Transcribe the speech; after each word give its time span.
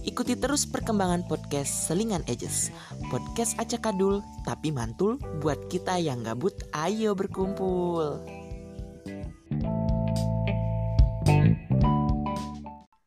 Ikuti 0.00 0.32
terus 0.32 0.64
perkembangan 0.64 1.28
podcast 1.28 1.92
Selingan 1.92 2.24
Edges. 2.24 2.72
Podcast 3.12 3.52
acak 3.60 3.84
adul 3.92 4.24
tapi 4.48 4.72
mantul 4.72 5.20
buat 5.44 5.60
kita 5.68 6.00
yang 6.00 6.24
gabut. 6.24 6.56
Ayo 6.72 7.12
berkumpul. 7.12 8.24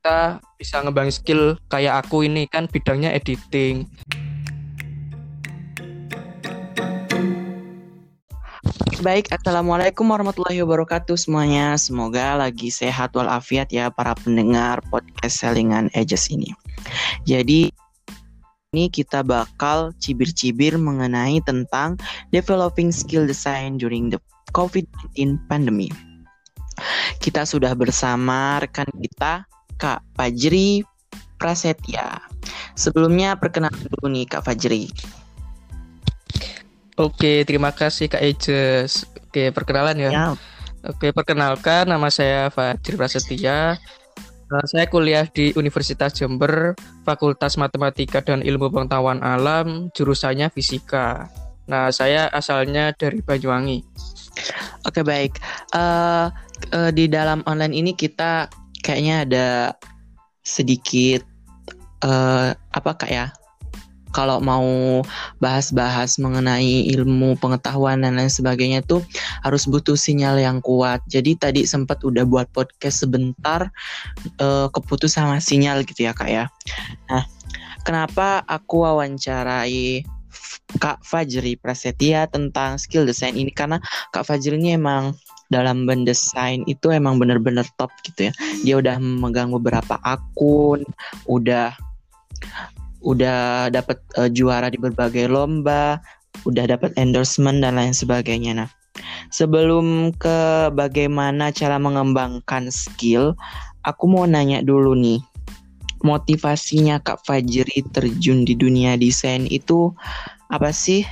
Kita 0.04 0.38
bisa 0.62 0.86
ngembangin 0.86 1.16
skill 1.18 1.44
kayak 1.66 2.06
aku 2.06 2.30
ini 2.30 2.46
kan 2.46 2.70
bidangnya 2.70 3.10
editing. 3.18 3.90
Baik, 9.04 9.36
Assalamualaikum 9.36 10.08
warahmatullahi 10.08 10.64
wabarakatuh 10.64 11.20
semuanya. 11.20 11.76
Semoga 11.76 12.40
lagi 12.40 12.72
sehat 12.72 13.12
walafiat 13.12 13.68
ya 13.68 13.92
para 13.92 14.16
pendengar 14.16 14.80
podcast 14.88 15.44
Selingan 15.44 15.92
Edges 15.92 16.32
ini. 16.32 16.56
Jadi 17.28 17.68
ini 18.72 18.88
kita 18.88 19.20
bakal 19.20 19.92
cibir-cibir 20.00 20.80
mengenai 20.80 21.44
tentang 21.44 22.00
developing 22.32 22.96
skill 22.96 23.28
design 23.28 23.76
during 23.76 24.08
the 24.08 24.24
COVID-19 24.56 25.36
pandemic. 25.52 25.92
Kita 27.20 27.44
sudah 27.44 27.76
bersama 27.76 28.64
rekan 28.64 28.88
kita 29.04 29.44
Kak 29.84 30.00
Fajri 30.16 30.88
Prasetya. 31.36 32.24
Sebelumnya 32.80 33.36
perkenalkan 33.36 33.84
dulu 34.00 34.08
nih 34.16 34.32
Kak 34.32 34.48
Fajri. 34.48 34.88
Oke, 36.94 37.42
terima 37.44 37.74
kasih 37.74 38.06
Kak 38.06 38.22
Ejes. 38.22 39.10
Oke, 39.26 39.50
perkenalan 39.50 39.98
ya. 39.98 40.10
Ya, 40.14 40.28
Oke, 40.86 41.10
perkenalkan 41.10 41.90
nama 41.90 42.12
saya 42.14 42.54
Fajri 42.54 42.94
Prasetya. 43.00 43.80
Eh, 44.54 44.66
Saya 44.70 44.86
kuliah 44.86 45.26
di 45.26 45.50
Universitas 45.58 46.14
Jember, 46.14 46.78
Fakultas 47.02 47.58
Matematika 47.58 48.22
dan 48.22 48.46
Ilmu 48.46 48.70
Pengetahuan 48.70 49.24
Alam, 49.26 49.90
jurusannya 49.98 50.54
fisika. 50.54 51.32
Nah, 51.66 51.90
saya 51.90 52.30
asalnya 52.30 52.94
dari 52.94 53.24
Banyuwangi. 53.24 53.82
Oke 54.86 55.02
baik. 55.02 55.40
Eh 55.74 56.28
eh, 56.76 56.92
di 56.94 57.10
dalam 57.10 57.42
online 57.50 57.74
ini 57.74 57.92
kita 57.98 58.52
kayaknya 58.84 59.16
ada 59.26 59.48
sedikit 60.44 61.24
eh 62.04 62.50
apa 62.54 62.92
kak 63.00 63.10
ya? 63.10 63.32
Kalau 64.14 64.38
mau 64.40 65.02
bahas-bahas 65.42 66.22
mengenai 66.22 66.88
ilmu 66.94 67.36
pengetahuan 67.42 68.06
dan 68.06 68.16
lain 68.16 68.30
sebagainya 68.30 68.86
tuh 68.86 69.02
harus 69.42 69.66
butuh 69.66 69.98
sinyal 69.98 70.38
yang 70.38 70.62
kuat. 70.62 71.02
Jadi 71.10 71.36
tadi 71.36 71.62
sempat 71.66 72.06
udah 72.06 72.24
buat 72.24 72.48
podcast 72.54 73.04
sebentar 73.04 73.74
eh, 74.38 74.68
keputus 74.70 75.18
sama 75.18 75.42
sinyal 75.42 75.82
gitu 75.84 76.06
ya 76.06 76.14
kak 76.14 76.30
ya. 76.30 76.46
Nah, 77.10 77.26
kenapa 77.84 78.46
aku 78.46 78.86
wawancarai 78.86 80.06
Kak 80.82 81.06
Fajri 81.06 81.54
Prasetya 81.54 82.26
tentang 82.26 82.82
skill 82.82 83.06
design 83.06 83.38
ini 83.38 83.54
karena 83.54 83.78
Kak 84.10 84.26
Fajri 84.26 84.58
ini 84.58 84.74
emang 84.74 85.14
dalam 85.54 85.86
mendesain 85.86 86.66
itu 86.66 86.90
emang 86.90 87.22
bener-bener 87.22 87.68
top 87.78 87.94
gitu 88.02 88.30
ya. 88.30 88.34
Dia 88.66 88.76
udah 88.82 88.98
memegang 88.98 89.54
beberapa 89.54 90.02
akun, 90.02 90.82
udah 91.30 91.78
udah 93.04 93.70
dapat 93.70 94.00
eh, 94.18 94.32
juara 94.32 94.72
di 94.72 94.80
berbagai 94.80 95.28
lomba, 95.28 96.00
udah 96.48 96.66
dapat 96.66 96.96
endorsement 96.96 97.60
dan 97.60 97.76
lain 97.76 97.94
sebagainya. 97.94 98.66
Nah, 98.66 98.70
sebelum 99.30 100.16
ke 100.16 100.72
bagaimana 100.74 101.52
cara 101.52 101.78
mengembangkan 101.78 102.72
skill, 102.72 103.36
aku 103.84 104.04
mau 104.10 104.26
nanya 104.26 104.64
dulu 104.64 104.96
nih. 104.98 105.22
Motivasinya 106.04 107.00
Kak 107.00 107.24
Fajri 107.24 107.80
terjun 107.96 108.44
di 108.44 108.60
dunia 108.60 109.00
desain 109.00 109.48
itu 109.48 109.96
apa 110.52 110.76
sih? 110.76 111.08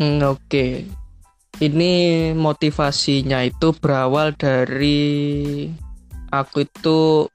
Hmm, 0.00 0.20
Oke, 0.24 0.88
ini 1.60 1.92
motivasinya 2.36 3.44
itu 3.44 3.72
berawal 3.76 4.32
dari 4.36 5.68
aku 6.32 6.68
itu 6.68 7.28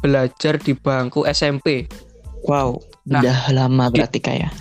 belajar 0.00 0.56
di 0.60 0.72
bangku 0.72 1.24
SMP. 1.28 1.88
Wow, 2.48 2.80
Nah, 3.10 3.24
udah 3.24 3.38
lama 3.50 3.88
berarti 3.88 4.20
kayak. 4.20 4.52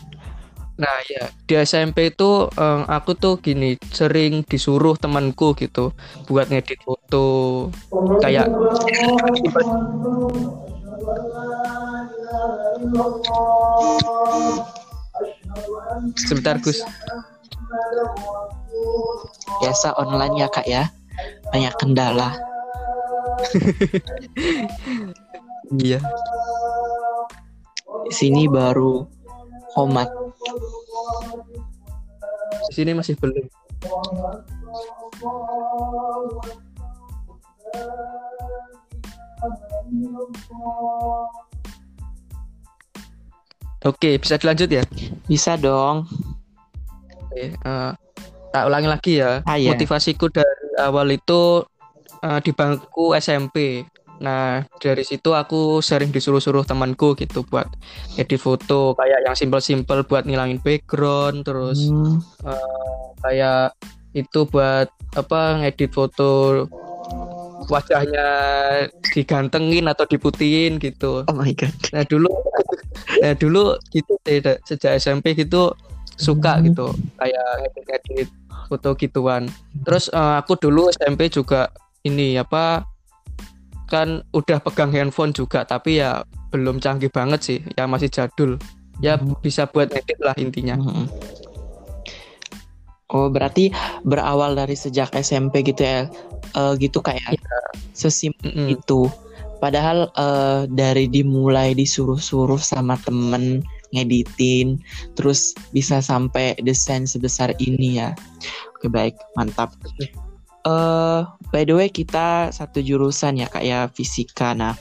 Nah 0.80 0.98
ya 1.12 1.28
di 1.44 1.60
SMP 1.60 2.16
itu 2.16 2.48
eh, 2.48 2.82
aku 2.88 3.12
tuh 3.20 3.36
gini 3.44 3.76
sering 3.92 4.48
disuruh 4.48 4.96
temanku 4.96 5.52
gitu 5.60 5.92
buat 6.32 6.48
ngedit 6.48 6.80
foto 6.88 7.68
kayak 8.24 8.48
sebentar 16.16 16.56
Gus 16.64 16.80
Biasa 19.60 19.94
online 20.00 20.42
ya 20.42 20.48
kak 20.48 20.66
ya, 20.66 20.88
banyak 21.52 21.76
kendala. 21.78 22.34
iya 25.78 26.02
Di 28.10 28.14
sini 28.16 28.50
baru 28.50 29.06
komat. 29.78 30.10
di 32.70 32.74
sini 32.74 32.92
masih 32.98 33.14
belum 33.18 33.46
Oke 43.88 44.20
bisa 44.20 44.36
dilanjut 44.36 44.70
ya 44.70 44.84
Bisa 45.30 45.56
dong. 45.56 46.04
Oke, 47.30 47.54
eh, 47.56 47.92
tak 48.50 48.64
ulangi 48.68 48.90
lagi 48.90 49.14
ya. 49.22 49.40
Ah, 49.46 49.56
iya. 49.56 49.72
Motivasiku 49.72 50.28
dari 50.34 50.68
awal 50.82 51.14
itu 51.14 51.64
eh, 52.26 52.40
di 52.44 52.52
bangku 52.52 53.14
SMP. 53.16 53.86
Nah, 54.20 54.68
dari 54.84 55.02
situ 55.02 55.32
aku 55.32 55.80
sering 55.80 56.12
disuruh-suruh 56.12 56.68
temanku 56.68 57.16
gitu 57.16 57.48
buat 57.48 57.68
edit 58.20 58.40
foto 58.40 58.92
kayak 59.00 59.24
yang 59.24 59.36
simpel-simpel 59.36 60.04
buat 60.04 60.28
ngilangin 60.28 60.60
background, 60.60 61.48
terus 61.48 61.88
Hmm, 61.88 62.20
eh, 62.44 63.04
kayak 63.24 63.76
itu 64.12 64.44
buat 64.44 64.92
apa 65.16 65.64
ngedit 65.64 65.92
foto 65.92 66.64
wajahnya 67.70 68.28
digantengin 69.14 69.86
atau 69.88 70.04
diputihin 70.04 70.82
gitu. 70.82 71.24
Oh 71.28 71.36
my 71.36 71.54
god. 71.54 71.72
Nah 71.94 72.04
dulu, 72.04 72.28
nah 73.24 73.34
dulu 73.36 73.78
gitu 73.94 74.14
sejak 74.66 74.98
SMP 74.98 75.38
gitu 75.38 75.72
suka 76.20 76.60
Hmm. 76.60 76.66
gitu 76.68 76.88
kayak 77.16 77.46
ngedit-ngedit 77.64 78.28
foto 78.68 78.90
gituan. 78.98 79.48
Terus 79.88 80.12
eh, 80.12 80.36
aku 80.42 80.58
dulu 80.58 80.90
SMP 80.90 81.30
juga 81.30 81.70
ini 82.04 82.36
apa 82.36 82.84
kan 83.90 84.22
udah 84.32 84.62
pegang 84.62 84.94
handphone 84.94 85.34
juga 85.34 85.66
tapi 85.66 86.00
ya 86.00 86.22
belum 86.54 86.78
canggih 86.80 87.10
banget 87.10 87.40
sih, 87.42 87.60
ya 87.76 87.90
masih 87.90 88.10
jadul. 88.10 88.56
Ya 89.02 89.18
Hmm. 89.18 89.34
bisa 89.42 89.66
buat 89.66 89.90
edit 89.96 90.20
lah 90.22 90.36
intinya. 90.38 90.76
Mm-mm. 90.78 91.08
Oh 93.10 93.26
berarti 93.26 93.74
berawal 94.06 94.54
dari 94.54 94.78
sejak 94.78 95.10
SMP 95.18 95.66
gitu 95.66 95.82
ya, 95.82 96.06
Eh, 96.58 96.74
gitu 96.82 96.98
kayak 97.02 97.38
sesimpel 97.94 98.50
Mm-mm. 98.50 98.74
itu. 98.74 99.06
Padahal 99.62 100.10
eh, 100.18 100.62
dari 100.72 101.06
dimulai 101.06 101.78
disuruh-suruh 101.78 102.58
sama 102.58 102.98
temen 103.06 103.62
ngeditin, 103.94 104.78
terus 105.18 105.54
bisa 105.74 106.02
sampai 106.02 106.58
desain 106.62 107.06
sebesar 107.06 107.54
ini 107.62 108.02
ya. 108.02 108.14
Oke 108.78 108.90
baik, 108.90 109.18
mantap. 109.38 109.74
Eh 110.68 111.20
by 111.52 111.64
the 111.64 111.74
way 111.76 111.88
kita 111.88 112.52
satu 112.52 112.84
jurusan 112.84 113.40
ya 113.40 113.48
kak 113.48 113.64
ya 113.64 113.88
fisika. 113.92 114.52
Nah, 114.52 114.76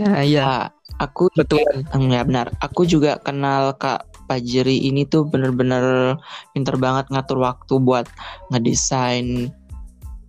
Nah, 0.00 0.24
iya 0.24 0.42
ah, 0.44 0.66
aku 1.02 1.28
betul. 1.36 1.60
ya 2.08 2.24
benar. 2.24 2.48
Aku 2.64 2.88
juga 2.88 3.20
kenal 3.20 3.76
Kak 3.76 4.08
Fajri 4.24 4.88
ini 4.88 5.04
tuh 5.04 5.28
bener-bener 5.28 6.16
pinter 6.56 6.76
banget 6.80 7.12
ngatur 7.12 7.44
waktu 7.44 7.74
buat 7.82 8.08
ngedesain 8.48 9.52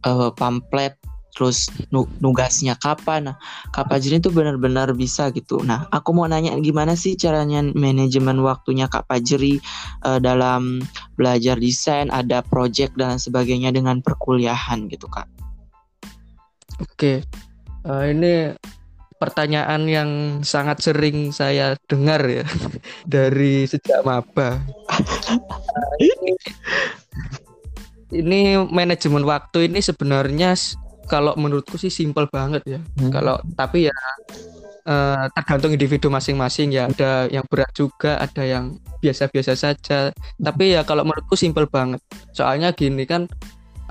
eh, 0.04 0.30
pamflet 0.36 1.00
terus 1.34 1.68
nu- 1.90 2.10
nugasnya 2.22 2.78
kapan. 2.78 3.34
Nah, 3.34 3.36
Kak 3.74 3.90
Fajri 3.90 4.22
itu 4.22 4.30
bener-bener 4.30 4.94
bisa 4.94 5.34
gitu. 5.34 5.66
Nah, 5.66 5.90
aku 5.90 6.14
mau 6.14 6.30
nanya 6.30 6.54
gimana 6.62 6.94
sih 6.94 7.18
caranya 7.18 7.66
manajemen 7.74 8.40
waktunya 8.46 8.86
Kak 8.88 9.10
Fajri 9.10 9.58
eh, 10.06 10.20
dalam 10.22 10.80
belajar 11.18 11.58
desain, 11.58 12.14
ada 12.14 12.46
project 12.46 12.96
dan 12.96 13.18
sebagainya 13.18 13.74
dengan 13.74 14.00
perkuliahan 14.00 14.86
gitu, 14.88 15.10
Kak. 15.10 15.28
Oke, 16.82 17.22
Eh, 17.84 18.16
ini 18.16 18.48
pertanyaan 19.20 19.84
yang 19.92 20.10
sangat 20.40 20.80
sering 20.80 21.36
saya 21.36 21.76
dengar 21.84 22.24
ya 22.24 22.48
dari 23.04 23.68
sejak 23.68 24.08
maba. 24.08 24.64
ini, 28.20 28.56
manajemen 28.72 29.28
waktu 29.28 29.68
ini 29.68 29.84
sebenarnya 29.84 30.56
kalau 31.08 31.36
menurutku 31.36 31.76
sih 31.76 31.92
simple 31.92 32.28
banget 32.32 32.64
ya. 32.66 32.80
Hmm. 33.00 33.12
Kalau 33.12 33.36
tapi 33.56 33.90
ya 33.90 33.98
eh, 34.88 35.26
tergantung 35.36 35.72
individu 35.76 36.08
masing-masing 36.12 36.74
ya. 36.74 36.88
Ada 36.90 37.28
yang 37.32 37.46
berat 37.48 37.72
juga, 37.76 38.20
ada 38.20 38.44
yang 38.44 38.78
biasa-biasa 39.00 39.54
saja. 39.56 40.12
Tapi 40.40 40.76
ya 40.76 40.82
kalau 40.88 41.04
menurutku 41.08 41.36
simple 41.36 41.68
banget. 41.68 42.00
Soalnya 42.32 42.72
gini 42.76 43.04
kan, 43.08 43.28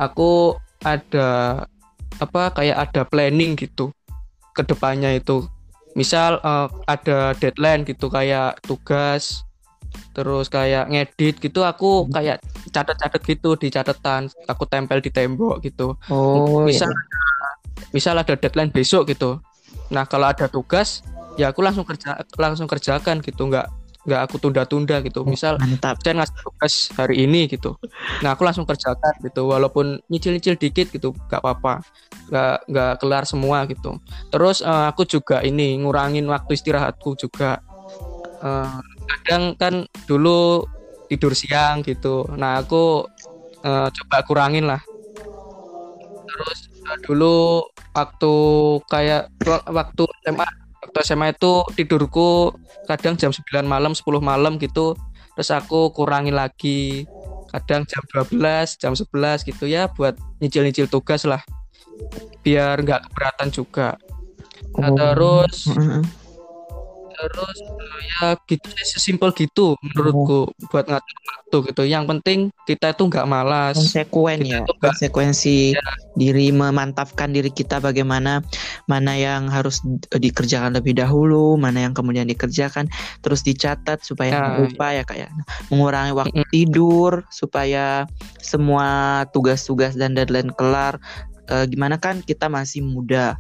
aku 0.00 0.56
ada 0.82 1.62
apa 2.20 2.42
kayak 2.52 2.90
ada 2.90 3.02
planning 3.08 3.56
gitu 3.56 3.92
ke 4.56 4.62
depannya 4.64 5.16
itu. 5.16 5.44
Misal 5.96 6.40
eh, 6.40 6.68
ada 6.88 7.36
deadline 7.36 7.84
gitu 7.84 8.08
kayak 8.08 8.60
tugas 8.64 9.44
terus 10.12 10.48
kayak 10.48 10.88
ngedit 10.92 11.40
gitu 11.40 11.64
aku 11.64 12.08
kayak 12.12 12.40
catat-catat 12.72 13.22
gitu 13.22 13.54
di 13.60 13.69
catatan 13.69 14.32
aku 14.48 14.64
tempel 14.66 14.98
di 15.04 15.12
tembok 15.12 15.60
gitu. 15.62 15.94
Oh, 16.08 16.64
misal 16.64 16.88
iya. 16.88 17.48
misal 17.92 18.16
ada 18.16 18.34
deadline 18.34 18.72
besok 18.72 19.12
gitu. 19.12 19.38
Nah 19.92 20.08
kalau 20.08 20.32
ada 20.32 20.48
tugas 20.48 21.04
ya 21.36 21.52
aku 21.52 21.60
langsung 21.60 21.84
kerja 21.84 22.24
langsung 22.40 22.66
kerjakan 22.66 23.20
gitu. 23.20 23.46
Nggak 23.46 23.69
nggak 24.02 24.20
aku 24.26 24.36
tunda-tunda 24.42 24.98
gitu. 25.04 25.22
Misal 25.22 25.60
mantap. 25.62 26.02
saya 26.02 26.19
ngasih 26.19 26.38
tugas 26.42 26.74
hari 26.98 27.28
ini 27.28 27.46
gitu. 27.46 27.78
Nah 28.24 28.34
aku 28.34 28.42
langsung 28.42 28.66
kerjakan 28.66 29.14
gitu. 29.22 29.46
Walaupun 29.46 30.02
nyicil-nyicil 30.10 30.58
dikit 30.58 30.90
gitu 30.90 31.14
nggak 31.14 31.38
apa-apa. 31.38 31.84
Nggak 32.32 32.56
nggak 32.66 32.92
kelar 32.98 33.24
semua 33.28 33.69
gitu. 33.70 34.02
Terus 34.32 34.64
eh, 34.64 34.84
aku 34.90 35.06
juga 35.06 35.44
ini 35.44 35.78
ngurangin 35.84 36.26
waktu 36.26 36.58
istirahatku 36.58 37.14
juga. 37.14 37.62
Eh, 38.42 38.80
kadang 39.06 39.54
kan 39.54 39.74
dulu 40.10 40.66
tidur 41.12 41.36
siang 41.36 41.84
gitu. 41.84 42.24
Nah 42.40 42.64
aku 42.64 43.04
eh, 43.60 43.88
coba 43.92 44.16
kurangin 44.24 44.64
lah. 44.64 44.80
Terus 46.24 46.58
eh, 46.88 46.98
dulu 47.04 47.68
waktu 47.92 48.34
kayak 48.88 49.28
waktu 49.68 50.02
SMA 50.24 50.48
waktu 50.80 50.98
SMA 51.04 51.26
itu 51.36 51.52
tidurku 51.76 52.56
kadang 52.88 53.20
jam 53.20 53.28
9 53.28 53.44
malam 53.68 53.92
10 53.92 54.00
malam 54.24 54.56
gitu. 54.56 54.96
Terus 55.36 55.50
aku 55.52 55.92
kurangin 55.92 56.32
lagi. 56.32 57.04
Kadang 57.52 57.84
jam 57.84 58.00
12 58.08 58.80
jam 58.80 58.96
11 58.96 59.44
gitu 59.44 59.68
ya 59.68 59.84
buat 59.92 60.16
nyicil-nyicil 60.40 60.88
tugas 60.88 61.28
lah. 61.28 61.44
Biar 62.40 62.80
nggak 62.80 63.12
keberatan 63.12 63.48
juga. 63.52 64.00
Nah, 64.80 64.88
Oh. 64.88 64.96
terus. 64.96 65.68
Terus 67.22 67.58
eh, 67.62 68.00
ya 68.10 68.28
gitu 68.50 68.66
sih 68.74 68.86
sesimpel 68.98 69.30
gitu 69.38 69.78
menurutku 69.78 70.50
buat 70.69 70.86
ngatur 70.90 71.19
waktu 71.22 71.56
gitu. 71.70 71.82
Yang 71.86 72.04
penting 72.10 72.38
kita 72.66 72.96
itu 72.96 73.02
nggak 73.06 73.26
malas. 73.30 73.78
Konsekuen 73.78 74.42
Kita 74.42 74.66
ya 74.66 74.74
konsekuensi 74.82 75.78
diri 76.19 76.52
memantapkan 76.52 77.32
diri 77.32 77.48
kita 77.48 77.80
bagaimana 77.80 78.44
mana 78.84 79.12
yang 79.16 79.48
harus 79.48 79.80
di- 79.80 80.28
dikerjakan 80.28 80.76
lebih 80.76 80.98
dahulu 80.98 81.56
mana 81.56 81.88
yang 81.88 81.94
kemudian 81.96 82.28
dikerjakan 82.28 82.90
terus 83.24 83.40
dicatat 83.40 84.04
supaya 84.04 84.32
Nah, 84.32 84.64
lupa 84.64 84.92
ya 84.92 85.04
kayak 85.04 85.28
mengurangi 85.72 86.12
waktu 86.12 86.42
tidur 86.52 87.24
supaya 87.32 88.04
semua 88.40 89.22
tugas-tugas 89.32 89.96
dan 89.96 90.12
deadline 90.16 90.52
kelar 90.52 91.00
Eh, 91.50 91.66
gimana 91.69 91.98
kan 91.98 92.22
kita 92.22 92.46
masih 92.46 92.86
muda 92.86 93.34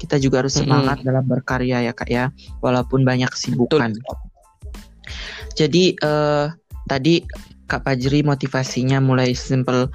kita 0.00 0.16
juga 0.20 0.44
harus 0.44 0.56
semangat 0.56 1.00
dalam 1.02 1.24
berkarya 1.26 1.84
ya 1.84 1.92
kak 1.92 2.08
ya. 2.08 2.28
Walaupun 2.60 3.02
banyak 3.04 3.28
kesibukan. 3.32 3.96
Jadi 5.52 5.96
eh, 5.96 6.46
tadi 6.88 7.14
Kak 7.72 7.88
Fajri 7.88 8.20
motivasinya 8.20 9.00
mulai 9.00 9.32
simple 9.32 9.88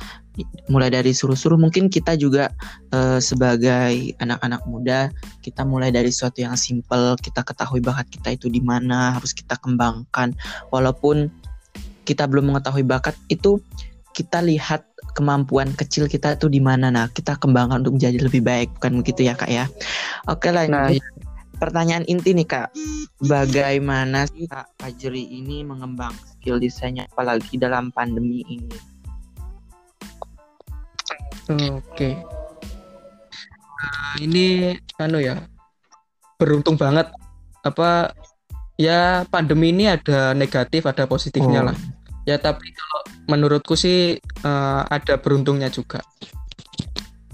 mulai 0.70 0.90
dari 0.90 1.14
suruh-suruh. 1.14 1.58
Mungkin 1.58 1.94
kita 1.94 2.18
juga 2.18 2.50
eh, 2.90 3.20
sebagai 3.22 4.18
anak-anak 4.18 4.62
muda 4.66 5.14
kita 5.46 5.62
mulai 5.62 5.94
dari 5.94 6.10
sesuatu 6.10 6.42
yang 6.42 6.58
simple. 6.58 7.18
Kita 7.22 7.46
ketahui 7.46 7.82
bakat 7.82 8.10
kita 8.10 8.34
itu 8.34 8.48
di 8.50 8.62
mana 8.62 9.18
harus 9.18 9.34
kita 9.34 9.62
kembangkan. 9.62 10.34
Walaupun 10.74 11.30
kita 12.08 12.24
belum 12.26 12.56
mengetahui 12.56 12.88
bakat 12.88 13.14
itu 13.28 13.60
kita 14.16 14.42
lihat 14.42 14.87
kemampuan 15.18 15.74
kecil 15.74 16.06
kita 16.06 16.38
itu 16.38 16.46
di 16.46 16.62
mana 16.62 16.94
nah 16.94 17.10
kita 17.10 17.34
kembangkan 17.42 17.82
untuk 17.82 17.98
menjadi 17.98 18.22
lebih 18.22 18.46
baik 18.46 18.70
bukan 18.78 19.02
begitu 19.02 19.26
ya 19.26 19.34
kak 19.34 19.50
ya 19.50 19.66
oke 20.30 20.46
lanjut 20.54 21.02
nah 21.02 21.18
pertanyaan 21.58 22.06
inti 22.06 22.38
nih 22.38 22.46
kak, 22.46 22.70
bagaimana 23.26 24.30
sih 24.30 24.46
kak 24.46 24.70
Fajri 24.78 25.26
ini 25.26 25.66
mengembang 25.66 26.14
skill 26.22 26.62
desainnya 26.62 27.10
apalagi 27.10 27.58
dalam 27.58 27.90
pandemi 27.90 28.46
ini? 28.46 28.78
Oke. 31.50 32.14
Nah, 33.78 34.14
ini 34.22 34.78
anu 35.02 35.18
ya. 35.18 35.42
Beruntung 36.38 36.78
banget 36.78 37.10
apa 37.66 38.14
ya 38.78 39.26
pandemi 39.26 39.74
ini 39.74 39.90
ada 39.90 40.38
negatif 40.38 40.86
ada 40.86 41.10
positifnya 41.10 41.66
Oh. 41.66 41.68
lah. 41.74 41.78
Ya 42.28 42.38
tapi 42.38 42.70
kalau 42.70 42.97
menurutku 43.28 43.76
sih 43.76 44.18
eh, 44.20 44.82
ada 44.88 45.20
beruntungnya 45.20 45.68
juga. 45.70 46.02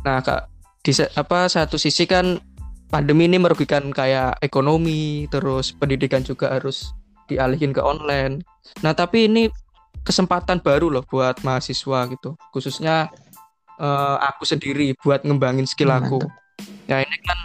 Nah, 0.03 0.19
Kak 0.19 0.51
di 0.83 0.91
apa 1.15 1.47
satu 1.47 1.79
sisi 1.79 2.03
kan 2.03 2.35
pandemi 2.91 3.25
ini 3.25 3.39
merugikan 3.39 3.89
kayak 3.95 4.37
ekonomi, 4.43 5.25
terus 5.31 5.71
pendidikan 5.71 6.21
juga 6.21 6.51
harus 6.51 6.91
dialihin 7.31 7.71
ke 7.71 7.79
online. 7.79 8.43
Nah, 8.83 8.91
tapi 8.91 9.31
ini 9.31 9.47
kesempatan 10.03 10.59
baru 10.59 10.91
loh 10.91 11.07
buat 11.07 11.39
mahasiswa 11.47 12.11
gitu. 12.11 12.35
Khususnya 12.51 13.07
eh, 13.79 14.15
aku 14.19 14.43
sendiri 14.43 14.91
buat 14.99 15.23
ngembangin 15.23 15.65
skill 15.65 15.95
Hmm, 15.95 16.03
aku. 16.03 16.19
Ya 16.91 16.99
ini 16.99 17.17
kan 17.23 17.39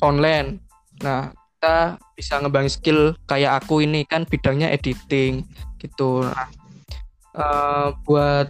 online. 0.00 0.64
Nah, 1.04 1.36
kita 1.64 2.00
bisa 2.16 2.40
ngembangin 2.40 2.72
skill 2.72 3.00
kayak 3.28 3.60
aku 3.60 3.84
ini 3.84 4.08
kan 4.08 4.24
bidangnya 4.24 4.72
editing 4.72 5.44
gitu. 5.78 6.24
Nah, 6.24 6.48
eh, 7.34 7.88
buat 8.06 8.48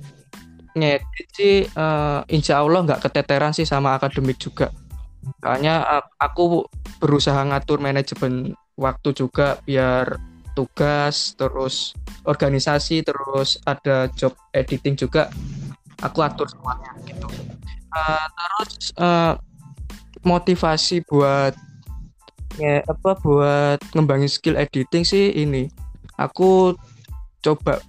ngedit 0.75 1.29
sih 1.35 1.57
eh, 1.65 2.21
insya 2.31 2.61
Allah 2.61 2.85
nggak 2.85 3.03
keteteran 3.09 3.57
sih 3.57 3.67
sama 3.67 3.97
akademik 3.97 4.39
juga. 4.39 4.71
Soalnya 5.41 5.85
eh, 5.99 6.05
aku 6.21 6.69
berusaha 7.01 7.41
ngatur 7.49 7.81
manajemen 7.81 8.55
waktu 8.77 9.15
juga 9.15 9.59
biar 9.65 10.19
tugas 10.55 11.35
terus 11.35 11.99
organisasi 12.23 13.03
terus 13.03 13.59
ada 13.67 14.07
job 14.15 14.35
editing 14.55 14.95
juga 14.95 15.31
aku 16.03 16.23
atur 16.23 16.47
semuanya 16.51 16.93
gitu. 17.07 17.27
Eh, 17.95 18.27
terus 18.35 18.91
eh, 18.99 19.35
motivasi 20.25 21.05
buat 21.07 21.55
ya 22.55 22.83
apa 22.87 23.19
buat 23.19 23.79
ngembangin 23.99 24.31
skill 24.31 24.55
editing 24.55 25.03
sih 25.03 25.35
ini 25.35 25.67
aku 26.19 26.75
coba 27.43 27.83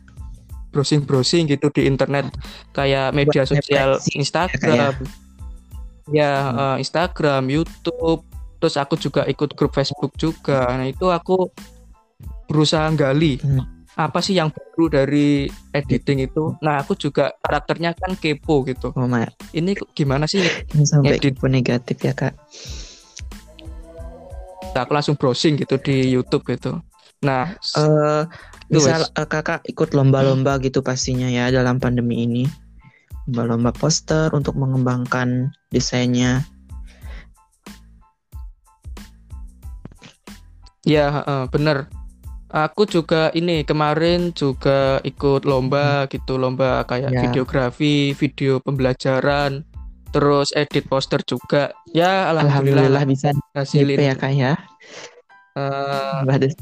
browsing-browsing 0.75 1.47
gitu 1.47 1.71
di 1.71 1.87
internet. 1.87 2.27
Kayak 2.75 3.15
media 3.15 3.47
Buat 3.47 3.51
sosial 3.55 3.89
refleksi, 3.95 4.11
Instagram. 4.19 4.93
ya. 6.11 6.33
Eh, 6.51 6.75
Instagram 6.83 7.43
YouTube 7.47 8.27
terus 8.59 8.75
aku 8.75 8.99
juga 8.99 9.23
ikut 9.23 9.55
grup 9.55 9.71
Facebook 9.71 10.11
juga. 10.19 10.67
Nah 10.75 10.89
itu 10.89 11.07
aku 11.07 11.47
berusaha 12.51 12.91
gali 12.93 13.37
Hmm. 13.39 13.61
apa 13.95 14.19
sih 14.19 14.35
yang 14.35 14.51
baru 14.51 14.91
dari 14.91 15.47
editing 15.71 16.27
itu. 16.27 16.51
Nah 16.59 16.83
aku 16.83 16.99
juga 16.99 17.31
karakternya 17.39 17.95
kan 17.95 18.17
kepo 18.19 18.67
gitu. 18.67 18.91
Oh 18.91 19.07
my, 19.07 19.23
ini 19.55 19.71
gimana 19.95 20.27
sih? 20.27 20.43
Sampai 20.83 21.15
Ngedit. 21.15 21.39
info 21.39 21.47
negatif 21.47 21.97
ya 22.03 22.11
kak. 22.11 22.35
aku 24.75 24.91
langsung 24.91 25.15
browsing 25.15 25.55
gitu 25.55 25.79
di 25.79 26.11
YouTube 26.11 26.43
gitu. 26.51 26.75
Nah 27.23 27.55
Wes. 28.71 29.09
eh, 29.13 29.27
kakak 29.29 29.61
ikut 29.69 29.93
lomba-lomba 29.93 30.57
gitu 30.57 30.81
pastinya 30.81 31.29
ya 31.29 31.53
dalam 31.53 31.77
pandemi 31.77 32.25
ini, 32.25 32.43
lomba-lomba 33.29 33.69
poster 33.75 34.33
untuk 34.33 34.57
mengembangkan 34.57 35.53
desainnya. 35.69 36.41
Ya, 40.85 41.09
heeh, 41.21 41.43
bener. 41.49 41.89
Aku 42.53 42.85
juga 42.87 43.33
ini 43.35 43.65
kemarin 43.65 44.31
juga 44.31 45.01
ikut 45.03 45.43
lomba 45.43 46.05
gitu, 46.07 46.37
lomba 46.39 46.85
kayak 46.87 47.11
Ya. 47.11 47.21
videografi, 47.27 48.13
video 48.15 48.61
pembelajaran, 48.63 49.65
terus 50.13 50.53
edit 50.55 50.85
poster 50.87 51.19
juga. 51.25 51.73
Ya, 51.91 52.29
alhamdulillah, 52.31 53.01
Alhamdulillah 53.01 53.03
bisa 53.09 53.29
hasilin. 53.57 53.97
DP 53.97 54.07
ya 54.07 54.15
kak 54.15 54.33
ya. 54.37 54.53
Bagus. 56.23 56.55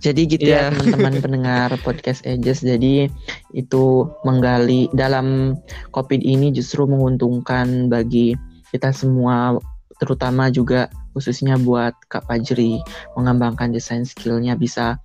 Jadi 0.00 0.20
gitu 0.28 0.46
ya 0.46 0.68
Iya. 0.68 0.76
teman-teman 0.76 1.14
pendengar 1.24 1.68
podcast 1.80 2.22
Ages. 2.24 2.62
Jadi 2.62 3.08
itu 3.52 3.84
menggali 4.22 4.88
dalam 4.92 5.58
COVID 5.90 6.20
ini 6.20 6.50
justru 6.52 6.84
menguntungkan 6.88 7.88
bagi 7.88 8.34
kita 8.74 8.90
semua, 8.90 9.54
terutama 10.02 10.50
juga 10.50 10.90
khususnya 11.14 11.54
buat 11.56 11.94
Kak 12.10 12.26
Fajri 12.26 12.82
mengembangkan 13.14 13.70
desain 13.70 14.02
skillnya 14.02 14.58
bisa 14.58 14.98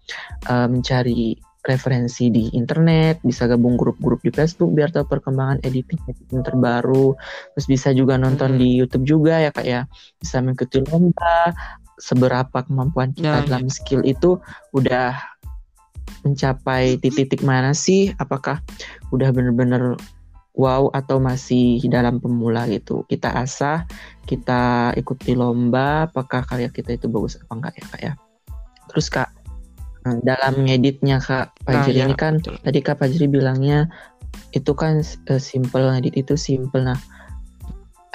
eh, 0.50 0.66
mencari 0.66 1.38
referensi 1.60 2.32
di 2.32 2.48
internet, 2.56 3.20
bisa 3.22 3.44
gabung 3.46 3.76
grup-grup 3.76 4.24
di 4.24 4.32
Facebook 4.32 4.72
biar 4.74 4.90
tahu 4.96 5.06
perkembangan 5.06 5.60
editing 5.62 6.00
editing 6.08 6.42
terbaru. 6.42 7.14
Terus 7.54 7.66
bisa 7.68 7.92
juga 7.92 8.16
nonton 8.16 8.56
Hmm. 8.56 8.60
di 8.64 8.80
YouTube 8.80 9.06
juga 9.06 9.38
ya 9.44 9.52
kak 9.52 9.68
ya. 9.68 9.84
Bisa 10.18 10.40
mengikuti 10.40 10.80
lomba. 10.82 11.52
Seberapa 12.00 12.64
kemampuan 12.64 13.12
kita 13.12 13.44
Ya, 13.44 13.48
dalam 13.48 13.68
skill 13.68 14.02
itu 14.08 14.40
udah 14.72 15.20
mencapai 16.24 16.98
titik-titik 17.00 17.44
mana 17.44 17.76
sih? 17.76 18.16
Apakah 18.18 18.64
udah 19.12 19.30
bener-bener 19.36 20.00
wow 20.56 20.92
atau 20.96 21.20
masih 21.20 21.84
dalam 21.92 22.24
pemula 22.24 22.66
gitu? 22.72 23.04
Kita 23.12 23.36
asah, 23.36 23.84
kita 24.24 24.96
ikuti 24.96 25.36
lomba. 25.36 26.08
Apakah 26.08 26.48
karya 26.48 26.72
kita 26.72 26.96
itu 26.96 27.12
bagus 27.12 27.36
apa 27.40 27.52
enggak 27.52 27.74
ya 27.76 27.86
kak 27.92 28.02
ya? 28.02 28.14
Terus 28.90 29.08
kak 29.12 29.30
Nah, 30.08 30.16
dalam 30.24 30.64
ngeditnya 30.64 31.20
Kak 31.20 31.60
Nah, 31.68 31.84
Fajri 31.84 32.00
ya, 32.00 32.08
ini 32.08 32.16
kan 32.16 32.40
betul. 32.40 32.56
tadi 32.64 32.80
Kak 32.80 32.98
Fajri 33.04 33.26
bilangnya 33.28 33.92
itu 34.56 34.72
kan 34.72 35.04
eh, 35.04 35.42
simple 35.42 35.84
ngedit 35.92 36.16
itu 36.16 36.40
simple. 36.40 36.82
Nah, 36.82 37.00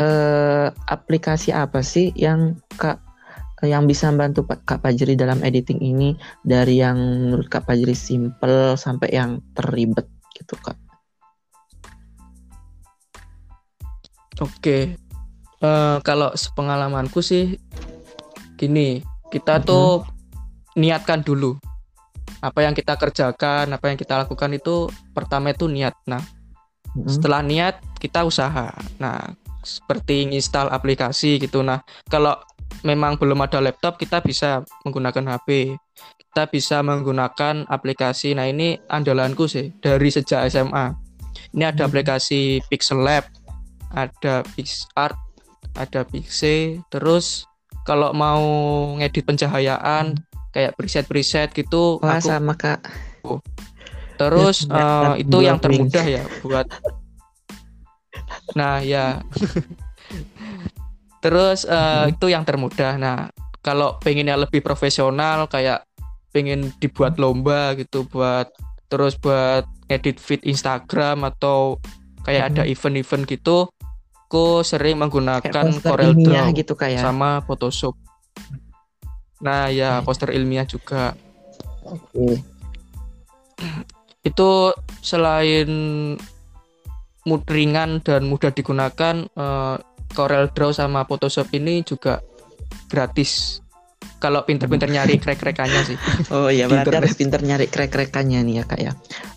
eh, 0.01 0.69
aplikasi 0.89 1.53
apa 1.53 1.85
sih 1.85 2.11
yang 2.17 2.57
Kak 2.81 3.04
yang 3.65 3.89
bisa 3.89 4.09
membantu 4.13 4.45
Pak- 4.47 4.65
Kak 4.65 4.81
Fajri 4.85 5.17
dalam 5.17 5.41
editing 5.41 5.81
ini 5.81 6.15
dari 6.45 6.81
yang 6.81 6.97
menurut 6.97 7.49
Kak 7.49 7.67
Fajri 7.67 7.97
simple 7.97 8.77
sampai 8.79 9.09
yang 9.13 9.41
terribet 9.57 10.09
gitu 10.37 10.55
Kak? 10.61 10.77
Oke. 14.43 14.99
Eh, 15.65 15.99
kalau 16.05 16.35
sepengalamanku 16.35 17.25
sih 17.25 17.57
gini, 18.59 19.01
kita 19.33 19.63
Mhm. 19.63 19.65
tuh 19.65 20.05
niatkan 20.75 21.23
dulu 21.23 21.57
apa 22.45 22.61
yang 22.61 22.77
kita 22.77 22.99
kerjakan, 23.01 23.73
apa 23.73 23.89
yang 23.89 23.97
kita 23.97 24.21
lakukan 24.21 24.53
itu 24.53 24.91
pertama 25.17 25.57
itu 25.57 25.65
niat. 25.65 25.97
Nah, 26.05 26.21
Mm-mm. 26.93 27.09
setelah 27.09 27.41
niat 27.41 27.81
kita 27.97 28.27
usaha. 28.27 28.69
Nah, 29.01 29.33
seperti 29.65 30.29
install 30.29 30.69
aplikasi 30.69 31.41
gitu. 31.41 31.65
Nah, 31.65 31.81
kalau 32.13 32.37
memang 32.85 33.17
belum 33.17 33.41
ada 33.41 33.59
laptop, 33.65 33.97
kita 33.97 34.21
bisa 34.21 34.61
menggunakan 34.85 35.35
HP. 35.35 35.75
Kita 36.21 36.47
bisa 36.53 36.85
menggunakan 36.85 37.65
aplikasi. 37.67 38.37
Nah, 38.37 38.45
ini 38.45 38.77
andalanku 38.93 39.49
sih 39.49 39.73
dari 39.81 40.13
sejak 40.13 40.45
SMA. 40.53 40.93
Ini 41.57 41.73
ada 41.73 41.87
Hmm. 41.87 41.91
aplikasi 41.91 42.61
Pixel 42.69 43.01
Lab, 43.01 43.25
ada 43.95 44.45
PixArt, 44.55 45.17
ada 45.75 46.05
Pixie. 46.05 46.83
Terus 46.93 47.47
kalau 47.89 48.13
mau 48.13 48.43
ngedit 48.99 49.25
pencahayaan 49.25 50.19
kayak 50.53 50.75
preset-preset 50.79 51.51
gitu, 51.55 51.99
Wah 52.03 52.19
aku 52.19 52.29
sama 52.31 52.55
Kak. 52.55 52.83
Terus 54.15 54.71
Ya, 54.71 54.79
ya, 54.79 54.87
eh, 55.19 55.27
itu 55.27 55.39
yang 55.43 55.59
termudah 55.59 56.05
ya 56.07 56.23
buat. 56.43 56.67
Nah 58.55 58.79
ya. 58.83 59.19
Terus 61.25 61.65
eh, 61.65 62.05
Mhm. 62.05 62.13
itu 62.13 62.27
yang 62.29 62.45
termudah. 62.45 63.01
Nah 63.01 63.33
kalau 63.65 63.97
pengennya 63.97 64.37
lebih 64.37 64.61
profesional 64.61 65.49
kayak 65.49 65.89
pengen 66.37 66.69
dibuat 66.77 67.17
lomba 67.17 67.73
gitu 67.81 68.05
buat 68.05 68.53
terus 68.93 69.17
buat 69.17 69.65
edit 69.89 70.21
feed 70.21 70.45
Instagram 70.45 71.25
atau 71.25 71.81
kayak 72.29 72.53
ada 72.53 72.63
Mhm. 72.69 72.73
event-event 72.77 73.25
gitu. 73.25 73.73
Aku 74.29 74.61
sering 74.61 75.01
Kayak 75.01 75.03
menggunakan 75.09 75.65
Corel 75.81 76.13
Draw 76.13 76.47
gitu 76.53 76.75
Kak 76.77 76.91
ya. 76.93 77.01
sama 77.01 77.41
Photoshop. 77.49 77.97
Nah 79.41 79.73
ya 79.73 80.05
poster 80.05 80.29
ilmiah 80.35 80.69
juga. 80.69 81.17
Oke. 81.89 82.45
itu 84.29 84.51
selain 85.01 85.71
ringan 87.25 88.05
dan 88.05 88.29
mudah 88.29 88.53
digunakan 88.53 89.25
eh, 89.25 89.77
Corel 90.15 90.49
Draw 90.55 90.71
sama 90.71 91.03
Photoshop 91.05 91.51
ini 91.53 91.83
juga 91.83 92.23
gratis 92.89 93.61
kalau 94.23 94.41
pinter-pinter 94.47 94.89
nyari 94.89 95.21
krek-krekannya 95.21 95.81
sih 95.85 95.99
Oh 96.35 96.49
iya 96.49 96.65
berarti 96.65 96.89
internet. 96.89 97.01
harus 97.05 97.15
pinter 97.19 97.41
nyari 97.45 97.67
krek-krekannya 97.69 98.41
nih 98.47 98.55
ya 98.57 98.65
kak 98.65 98.81
ya. 98.81 98.93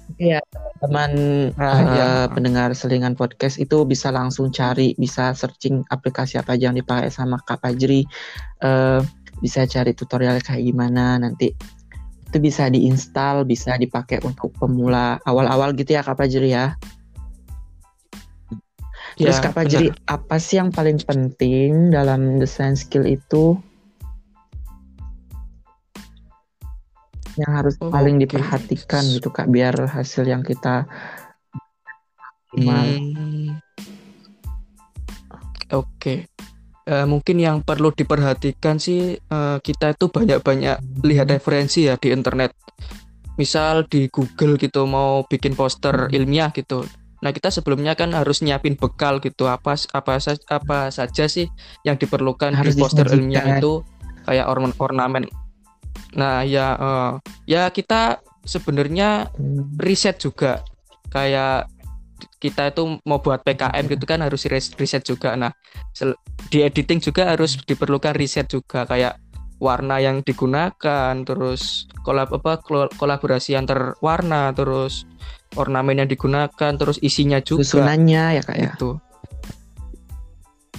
Oke 0.07 0.25
ya 0.38 0.41
teman 0.77 1.12
Nah, 1.57 1.77
eh, 1.81 1.98
ya. 1.98 2.10
pendengar 2.31 2.69
selingan 2.77 3.17
podcast 3.17 3.57
itu 3.57 3.81
bisa 3.84 4.13
langsung 4.13 4.53
cari, 4.53 4.93
bisa 4.96 5.34
searching 5.34 5.81
aplikasi 5.89 6.38
apa 6.38 6.53
aja 6.55 6.69
yang 6.69 6.77
dipakai 6.77 7.10
sama 7.10 7.41
Kak 7.41 7.65
Fajri. 7.65 8.05
Eh, 8.62 9.01
bisa 9.41 9.65
cari 9.65 9.91
tutorial 9.98 10.38
kayak 10.41 10.63
gimana 10.63 11.17
nanti 11.17 11.51
itu 12.27 12.38
bisa 12.43 12.67
diinstal, 12.67 13.43
bisa 13.48 13.75
dipakai 13.79 14.19
untuk 14.22 14.51
pemula 14.60 15.17
awal-awal 15.24 15.72
gitu 15.75 15.98
ya 15.98 16.05
Kak 16.05 16.15
Fajri 16.15 16.53
ya. 16.53 16.77
Terus 19.18 19.42
Ya, 19.42 19.50
Kak 19.50 19.54
Fajri 19.58 19.90
apa 20.06 20.38
sih 20.38 20.62
yang 20.62 20.70
paling 20.70 21.02
penting 21.02 21.90
dalam 21.90 22.38
desain 22.38 22.78
skill 22.78 23.10
itu? 23.10 23.58
Yang 27.38 27.52
harus 27.54 27.76
Oh, 27.82 27.90
paling 27.90 28.22
oke. 28.22 28.30
diperhatikan 28.30 29.02
gitu 29.10 29.34
Kak 29.34 29.50
biar 29.50 29.74
hasil 29.90 30.22
yang 30.30 30.46
kita. 30.46 30.86
Hmm. 32.54 33.58
Oke. 35.74 36.30
Eh, 36.88 37.06
mungkin 37.10 37.38
yang 37.42 37.66
perlu 37.66 37.92
diperhatikan 37.92 38.78
sih 38.78 39.18
eh, 39.18 39.58
kita 39.60 39.98
itu 39.98 40.14
banyak-banyak 40.14 41.04
lihat 41.04 41.28
referensi 41.34 41.90
ya 41.90 41.98
di 41.98 42.14
internet. 42.14 42.54
Misal 43.38 43.86
di 43.90 44.10
Google 44.14 44.62
gitu 44.62 44.86
mau 44.86 45.26
bikin 45.26 45.58
poster 45.58 46.10
Hmm. 46.10 46.14
ilmiah 46.14 46.54
gitu. 46.54 46.86
Nah, 47.24 47.34
kita 47.34 47.50
sebelumnya 47.50 47.98
kan 47.98 48.14
harus 48.14 48.46
nyiapin 48.46 48.78
bekal 48.78 49.18
gitu. 49.22 49.50
Apa 49.50 49.74
apa 49.94 50.22
apa 50.52 50.78
saja 50.94 51.26
sih 51.26 51.50
yang 51.82 51.98
diperlukan 51.98 52.54
Harus 52.54 52.78
di 52.78 52.82
poster 52.82 53.08
ilmiah 53.10 53.58
itu 53.58 53.82
kayak 54.28 54.46
ornamen 54.46 54.74
ornamen. 54.78 55.24
Nah, 56.14 56.46
ya 56.46 56.78
eh, 56.78 57.12
ya 57.50 57.70
kita 57.74 58.22
sebenarnya 58.48 59.28
Hmm. 59.36 59.76
riset 59.82 60.22
juga 60.22 60.64
kayak 61.12 61.68
kita 62.38 62.70
itu 62.74 63.02
mau 63.06 63.22
buat 63.22 63.42
PKM 63.42 63.86
gitu 63.90 64.06
kan 64.06 64.22
harus 64.22 64.46
ris- 64.50 64.74
riset 64.78 65.06
juga 65.06 65.34
nah 65.38 65.54
di 66.50 66.62
editing 66.66 67.02
juga 67.02 67.34
harus 67.34 67.58
diperlukan 67.62 68.14
riset 68.18 68.50
juga 68.50 68.86
kayak 68.86 69.18
warna 69.58 69.98
yang 69.98 70.22
digunakan 70.22 71.14
terus 71.26 71.90
kolab 72.06 72.30
apa 72.30 72.62
kol- 72.62 72.94
kolaborasi 72.94 73.58
antar 73.58 73.98
warna 74.06 74.54
terus 74.54 75.10
ornamen 75.56 76.04
yang 76.04 76.10
digunakan 76.10 76.72
terus 76.75 77.00
isinya 77.00 77.39
juga. 77.39 77.63
Susunannya 77.63 78.24
ya 78.39 78.44
Kak 78.44 78.58
ya. 78.58 78.74
gitu 78.75 79.00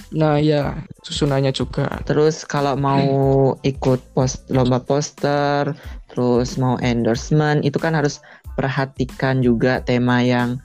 nah 0.09 0.41
ya 0.41 0.73
susunannya 1.05 1.53
juga. 1.53 1.85
Terus 2.05 2.41
kalau 2.41 2.73
mau 2.73 3.53
ikut 3.61 4.01
post 4.17 4.49
lomba 4.49 4.81
poster, 4.81 5.77
terus 6.09 6.57
mau 6.57 6.81
endorsement, 6.81 7.61
itu 7.61 7.77
kan 7.77 7.93
harus 7.93 8.17
perhatikan 8.57 9.45
juga 9.45 9.85
tema 9.85 10.25
yang 10.25 10.57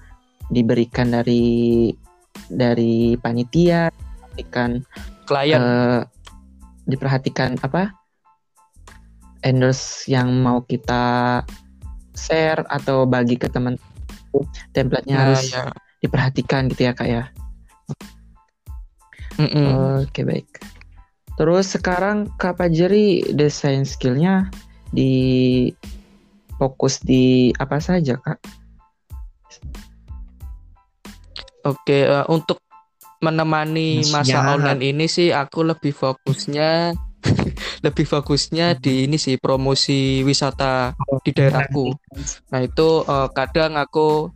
diberikan 0.49 1.13
dari 1.13 1.93
dari 2.49 3.21
panitia, 3.21 3.93
perhatikan 3.93 4.81
klien. 5.29 5.61
eh, 5.61 6.01
diperhatikan 6.89 7.61
apa? 7.61 7.93
Endorse 9.45 10.09
yang 10.09 10.41
mau 10.41 10.65
kita 10.65 11.45
share 12.17 12.65
atau 12.73 13.05
bagi 13.05 13.37
ke 13.37 13.53
teman 13.53 13.77
template-nya 14.75 15.17
nah 15.17 15.23
harus 15.31 15.53
ya 15.53 15.71
diperhatikan 16.05 16.69
gitu 16.69 16.85
ya 16.85 16.93
kak 16.93 17.09
ya. 17.09 17.25
Mm-mm. 19.41 20.05
Oke 20.05 20.23
baik. 20.23 20.61
Terus 21.35 21.75
sekarang 21.75 22.31
Kak 22.39 22.63
Fajri 22.63 23.27
desain 23.35 23.83
skillnya 23.83 24.47
di 24.95 25.67
fokus 26.55 27.03
di 27.03 27.51
apa 27.59 27.83
saja 27.83 28.15
Kak? 28.15 28.39
Oke, 31.67 32.07
eh, 32.07 32.27
untuk 32.31 32.63
menemani 33.25 34.05
Mas 34.07 34.29
masa 34.29 34.39
ya. 34.39 34.53
online 34.55 34.83
ini 34.85 35.07
sih 35.09 35.33
aku 35.33 35.65
lebih 35.65 35.97
fokusnya 35.97 36.93
lebih 37.85 38.09
fokusnya 38.09 38.81
di 38.81 39.05
ini 39.05 39.21
sih 39.21 39.37
promosi 39.37 40.25
wisata 40.25 40.97
di 41.21 41.31
daerahku. 41.37 41.93
Nah, 42.49 42.61
itu 42.65 42.89
eh, 43.05 43.29
kadang 43.37 43.77
aku 43.77 44.33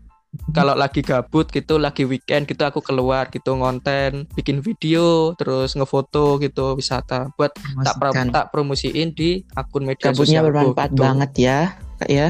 kalau 0.52 0.76
lagi 0.76 1.00
gabut 1.00 1.48
gitu, 1.48 1.80
lagi 1.80 2.04
weekend 2.04 2.44
gitu 2.44 2.60
aku 2.68 2.84
keluar 2.84 3.32
gitu 3.32 3.56
ngonten, 3.56 4.28
bikin 4.36 4.60
video, 4.60 5.32
terus 5.40 5.72
ngefoto 5.72 6.36
gitu 6.44 6.76
wisata 6.76 7.32
buat 7.34 7.56
tak 7.56 7.96
Promosikan. 7.96 8.26
tak 8.28 8.46
promosiin 8.52 9.08
di 9.16 9.40
akun 9.56 9.88
media 9.88 10.12
Gabutnya 10.12 10.44
sosialku 10.44 10.48
bermanfaat 10.52 10.90
gitu. 10.92 11.00
banget 11.00 11.30
ya 11.40 11.58
Kak 11.98 12.10
ya. 12.12 12.28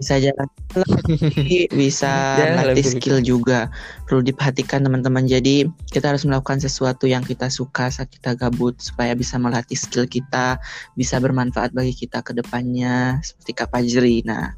Bisa 0.00 0.16
jalan 0.16 0.48
lagi, 0.72 1.68
bisa 1.84 2.12
Ya, 2.40 2.56
latih 2.56 2.80
lebih- 2.80 2.88
skill 2.96 3.18
juga. 3.20 3.68
Perlu 4.08 4.24
diperhatikan 4.24 4.80
teman-teman. 4.80 5.28
Jadi 5.28 5.68
kita 5.92 6.16
harus 6.16 6.24
melakukan 6.24 6.56
sesuatu 6.56 7.04
yang 7.04 7.20
kita 7.20 7.52
suka 7.52 7.92
saat 7.92 8.08
kita 8.08 8.32
gabut 8.32 8.80
supaya 8.80 9.12
bisa 9.12 9.36
melatih 9.36 9.76
skill 9.76 10.08
kita, 10.08 10.56
bisa 10.96 11.20
bermanfaat 11.20 11.76
bagi 11.76 11.92
kita 11.92 12.24
ke 12.24 12.32
depannya 12.32 13.20
seperti 13.20 13.52
Kak 13.52 13.68
Fajri. 13.70 14.24
Nah, 14.24 14.56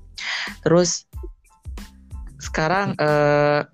Terus 0.62 1.10
sekarang 2.38 2.94
uh, 2.98 3.66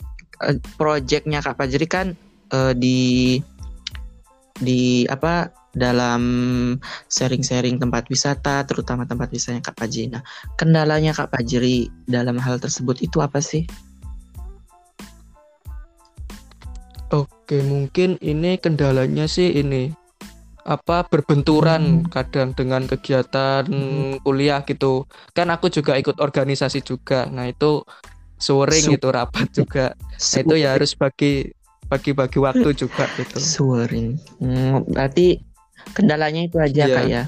projectnya 0.81 1.45
Kak 1.45 1.61
Fajri 1.61 1.85
kan 1.85 2.17
uh, 2.53 2.73
di 2.73 3.37
di 4.59 5.05
apa 5.07 5.53
dalam 5.79 6.23
sharing-sharing 7.09 7.79
tempat 7.79 8.11
wisata, 8.11 8.67
terutama 8.67 9.07
tempat 9.07 9.31
wisatanya 9.31 9.63
Kak 9.63 9.79
Fajri. 9.79 10.11
Nah, 10.11 10.23
kendalanya 10.59 11.15
Kak 11.15 11.31
Fajri 11.33 11.89
dalam 12.11 12.37
hal 12.37 12.59
tersebut 12.59 12.99
itu 13.01 13.23
apa 13.23 13.39
sih? 13.39 13.65
Oke, 17.09 17.65
mungkin 17.65 18.21
ini 18.21 18.61
kendalanya 18.61 19.25
sih 19.25 19.57
ini 19.57 19.89
apa 20.69 21.09
berbenturan 21.09 22.05
hmm. 22.05 22.13
kadang 22.13 22.53
dengan 22.53 22.85
kegiatan 22.85 23.65
hmm. 23.65 24.21
kuliah 24.21 24.61
gitu. 24.69 25.09
Kan 25.33 25.49
aku 25.49 25.73
juga 25.73 25.97
ikut 25.97 26.21
organisasi 26.21 26.85
juga. 26.85 27.25
Nah, 27.33 27.49
itu 27.49 27.81
sering 28.37 28.93
itu 28.93 29.09
rapat 29.09 29.49
juga. 29.57 29.97
Nah, 29.97 30.39
itu 30.45 30.55
ya 30.61 30.77
harus 30.77 30.93
bagi 30.93 31.49
bagi-bagi 31.89 32.39
waktu 32.39 32.69
juga 32.85 33.09
gitu. 33.17 33.41
Sering. 33.41 34.21
Hmm, 34.37 34.85
berarti 34.85 35.41
kendalanya 35.93 36.47
itu 36.47 36.57
aja 36.59 36.83
yeah. 36.85 36.97
kak 36.97 37.07
ya. 37.07 37.23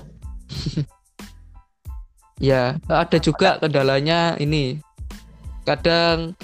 ya, 2.50 2.62
ada 2.88 3.18
juga 3.18 3.58
kendalanya 3.62 4.34
ini. 4.40 4.80
Kadang 5.64 6.34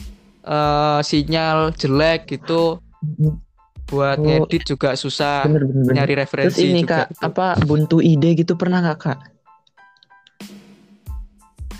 uh, 0.47 1.01
sinyal 1.03 1.75
jelek 1.75 2.31
gitu 2.31 2.79
buat 3.87 4.19
oh, 4.19 4.25
ngedit 4.27 4.67
juga 4.67 4.99
susah 4.99 5.47
bener, 5.47 5.63
bener, 5.63 5.83
bener. 5.87 5.95
nyari 5.95 6.15
referensi 6.19 6.59
Terus 6.59 6.71
ini 6.75 6.83
juga 6.83 7.07
kak 7.07 7.09
itu. 7.15 7.23
apa 7.23 7.47
buntu 7.63 7.97
ide 8.03 8.31
gitu 8.35 8.59
pernah 8.59 8.83
nggak 8.83 8.99
kak 8.99 9.19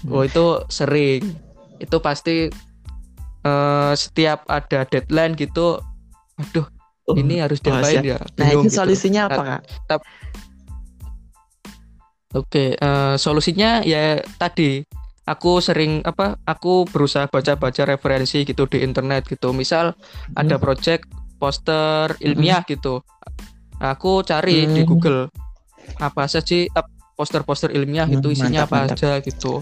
oh 0.07 0.23
itu 0.23 0.63
sering 0.71 1.35
itu 1.83 1.97
pasti 1.99 2.47
uh, 3.43 3.93
setiap 3.99 4.47
ada 4.47 4.87
deadline 4.87 5.35
gitu 5.35 5.83
aduh 6.39 6.76
oh, 7.07 7.17
ini 7.17 7.43
harus 7.43 7.59
deadline 7.63 8.05
ya 8.05 8.19
nah 8.37 8.49
itu 8.51 8.67
gitu. 8.69 8.77
solusinya 8.83 9.31
apa 9.31 9.43
kak 9.43 9.63
Oke, 12.37 12.77
okay, 12.77 12.85
uh, 12.85 13.17
solusinya 13.17 13.81
ya 13.81 14.21
tadi 14.37 14.85
aku 15.25 15.65
sering 15.65 16.05
apa? 16.05 16.37
Aku 16.45 16.85
berusaha 16.85 17.25
baca-baca 17.33 17.89
referensi 17.89 18.45
gitu 18.45 18.69
di 18.69 18.85
internet 18.85 19.25
gitu. 19.25 19.57
Misal 19.57 19.97
hmm. 19.97 20.37
ada 20.37 20.61
project 20.61 21.09
poster 21.41 22.13
ilmiah 22.21 22.61
hmm. 22.61 22.71
gitu. 22.77 23.01
Aku 23.81 24.21
cari 24.21 24.69
hmm. 24.69 24.73
di 24.75 24.83
Google 24.85 25.33
apa 25.97 26.29
saja 26.29 26.45
sih 26.45 26.69
poster-poster 27.17 27.73
ilmiah 27.73 28.05
hmm, 28.05 28.21
itu 28.21 28.29
isinya 28.37 28.69
mantap, 28.69 28.69
apa 28.69 28.77
mantap. 28.85 28.97
aja 29.01 29.11
gitu. 29.25 29.53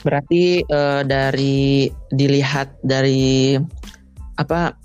Berarti 0.00 0.64
uh, 0.64 1.02
dari 1.04 1.90
dilihat 2.08 2.80
dari 2.80 3.58
apa 4.36 4.76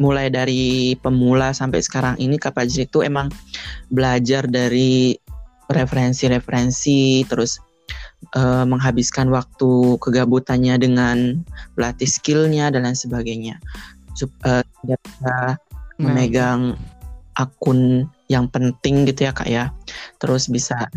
mulai 0.00 0.32
dari 0.32 0.96
pemula 0.98 1.52
sampai 1.52 1.84
sekarang 1.84 2.16
ini 2.16 2.40
Kak 2.40 2.56
Fajri 2.56 2.88
itu 2.88 3.04
emang 3.04 3.28
belajar 3.92 4.48
dari 4.48 5.14
referensi-referensi 5.68 7.22
terus 7.28 7.60
uh, 8.34 8.64
menghabiskan 8.64 9.28
waktu 9.28 10.00
kegabutannya 10.00 10.74
dengan 10.80 11.16
pelatih 11.76 12.08
skillnya 12.08 12.72
dan 12.72 12.88
lain 12.88 12.96
sebagainya. 12.96 13.60
Supaya 14.16 14.64
uh, 15.24 15.54
memegang 16.00 16.76
akun 17.36 18.08
yang 18.28 18.48
penting 18.48 19.08
gitu 19.08 19.28
ya 19.28 19.32
kak 19.32 19.48
ya. 19.48 19.64
Terus 20.20 20.48
bisa 20.48 20.88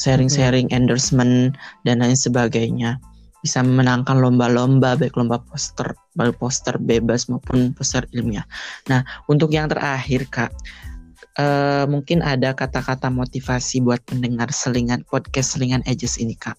sharing-sharing 0.00 0.72
endorsement 0.72 1.56
dan 1.84 2.00
lain 2.00 2.16
sebagainya 2.16 2.96
bisa 3.38 3.62
memenangkan 3.62 4.18
lomba-lomba 4.18 4.98
baik 4.98 5.14
lomba 5.14 5.38
poster 5.38 5.94
poster 6.38 6.74
bebas 6.82 7.30
maupun 7.30 7.70
poster 7.70 8.02
ilmiah. 8.10 8.44
Nah 8.90 9.06
untuk 9.30 9.54
yang 9.54 9.70
terakhir 9.70 10.26
kak 10.26 10.50
uh, 11.38 11.84
mungkin 11.86 12.20
ada 12.20 12.52
kata-kata 12.52 13.08
motivasi 13.08 13.80
buat 13.80 14.02
pendengar 14.04 14.50
selingan 14.50 15.06
podcast 15.06 15.54
selingan 15.54 15.80
edges 15.86 16.18
ini 16.18 16.34
kak. 16.34 16.58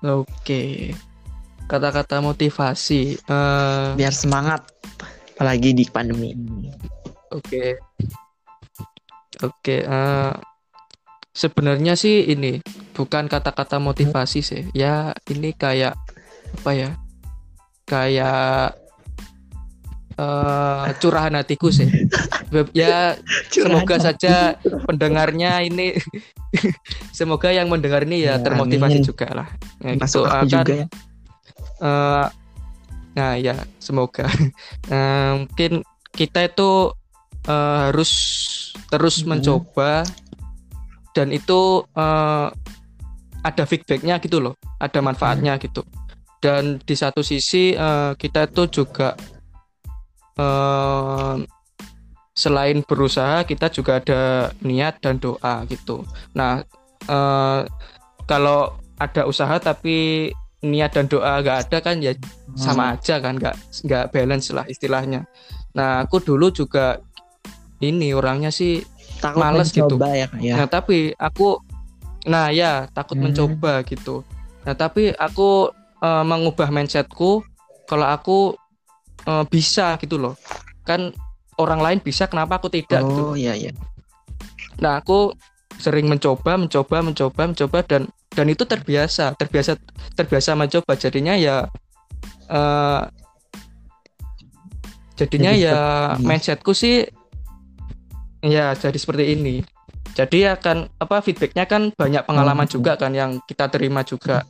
Oke, 0.00 0.96
kata-kata 1.68 2.24
motivasi. 2.24 3.20
Uh... 3.28 3.92
Biar 4.00 4.16
semangat, 4.16 4.64
apalagi 5.36 5.76
di 5.76 5.84
pandemi 5.92 6.32
ini. 6.32 6.72
Oke, 7.36 7.76
oke. 9.44 9.76
Uh, 9.84 10.32
sebenarnya 11.36 12.00
sih 12.00 12.32
ini 12.32 12.64
bukan 12.94 13.26
kata-kata 13.26 13.78
motivasi 13.78 14.40
sih. 14.40 14.62
Ya 14.76 15.14
ini 15.30 15.54
kayak 15.54 15.94
apa 16.60 16.70
ya? 16.74 16.90
Kayak 17.86 18.78
uh, 20.20 20.86
curahan 21.00 21.34
hatiku 21.38 21.72
sih. 21.72 21.88
ya 22.74 23.16
semoga 23.48 23.96
saja 24.02 24.58
pendengarnya 24.86 25.62
ini 25.62 25.96
semoga 27.18 27.54
yang 27.54 27.70
mendengar 27.70 28.02
ini 28.02 28.26
ya, 28.26 28.38
ya 28.38 28.44
termotivasi 28.44 28.98
amin. 29.00 29.06
juga 29.06 29.28
lah. 29.32 29.48
Ya, 29.80 29.96
Masuk 29.96 30.26
gitu. 30.26 30.34
aku 30.34 30.44
kan, 30.44 30.50
juga 30.50 30.72
ya. 30.74 30.86
Uh, 31.80 32.26
nah 33.10 33.34
ya 33.34 33.58
semoga 33.82 34.30
uh, 34.86 35.32
mungkin 35.42 35.82
kita 36.14 36.46
itu 36.46 36.94
uh, 37.50 37.76
harus 37.90 38.12
terus 38.90 39.22
hmm. 39.22 39.34
mencoba 39.34 40.06
dan 41.10 41.34
itu 41.34 41.82
uh, 41.98 42.54
ada 43.40 43.64
feedbacknya 43.64 44.20
gitu 44.20 44.40
loh, 44.40 44.54
ada 44.80 45.00
manfaatnya 45.00 45.56
hmm. 45.56 45.62
gitu. 45.64 45.82
Dan 46.40 46.80
di 46.80 46.96
satu 46.96 47.20
sisi 47.20 47.76
uh, 47.76 48.16
kita 48.16 48.48
itu 48.48 48.80
juga 48.80 49.12
uh, 50.40 51.36
selain 52.32 52.80
berusaha 52.80 53.44
kita 53.44 53.68
juga 53.68 54.00
ada 54.00 54.48
niat 54.64 55.04
dan 55.04 55.20
doa 55.20 55.68
gitu. 55.68 56.00
Nah 56.32 56.64
uh, 57.12 57.68
kalau 58.24 58.72
ada 58.96 59.28
usaha 59.28 59.60
tapi 59.60 60.30
niat 60.60 60.92
dan 60.92 61.08
doa 61.08 61.40
gak 61.40 61.68
ada 61.68 61.78
kan 61.80 61.96
ya 62.00 62.12
sama 62.56 62.92
hmm. 62.92 62.94
aja 62.96 63.14
kan 63.20 63.34
nggak 63.36 63.56
nggak 63.84 64.04
balance 64.12 64.48
lah 64.56 64.64
istilahnya. 64.68 65.28
Nah 65.76 66.04
aku 66.04 66.24
dulu 66.24 66.48
juga 66.48 67.00
ini 67.80 68.12
orangnya 68.16 68.52
sih 68.52 68.80
takut 69.20 69.40
males 69.40 69.72
gitu. 69.72 69.96
Ya, 70.00 70.28
ya. 70.40 70.54
Nah 70.56 70.68
tapi 70.68 71.12
aku 71.16 71.60
nah 72.28 72.52
ya 72.52 72.88
takut 72.92 73.16
hmm. 73.16 73.32
mencoba 73.32 73.80
gitu. 73.86 74.26
Nah 74.64 74.76
tapi 74.76 75.12
aku 75.16 75.72
uh, 76.00 76.24
mengubah 76.24 76.68
mindsetku 76.68 77.44
kalau 77.88 78.06
aku 78.06 78.54
uh, 79.26 79.44
bisa 79.48 79.96
gitu 80.00 80.16
loh 80.16 80.34
kan 80.86 81.12
orang 81.60 81.80
lain 81.80 81.98
bisa 82.00 82.24
kenapa 82.30 82.56
aku 82.56 82.72
tidak 82.72 83.04
gitu. 83.04 83.32
oh 83.32 83.34
iya 83.36 83.52
iya 83.56 83.72
nah 84.80 85.02
aku 85.02 85.34
sering 85.76 86.08
mencoba 86.08 86.56
mencoba 86.56 87.04
mencoba 87.04 87.42
mencoba 87.52 87.78
dan 87.84 88.02
dan 88.32 88.46
itu 88.48 88.64
terbiasa 88.64 89.36
terbiasa 89.36 89.76
terbiasa 90.16 90.56
mencoba 90.56 90.92
jadinya 90.96 91.36
ya 91.36 91.68
uh, 92.48 93.02
jadinya 95.16 95.52
jadi, 95.52 95.66
ya 95.68 95.78
mindsetku 96.20 96.72
sih 96.72 97.04
ya 98.40 98.72
jadi 98.72 98.96
seperti 98.96 99.36
ini 99.36 99.60
jadi 100.14 100.58
akan 100.58 100.90
apa 100.98 101.16
feedbacknya 101.22 101.64
kan 101.66 101.94
banyak 101.94 102.22
pengalaman 102.26 102.66
hmm. 102.66 102.74
juga 102.74 102.92
kan 102.98 103.12
yang 103.14 103.38
kita 103.46 103.70
terima 103.70 104.02
juga 104.02 104.44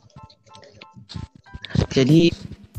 jadi 1.91 2.31